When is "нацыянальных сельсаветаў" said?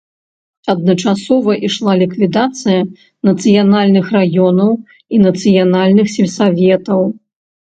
5.27-7.01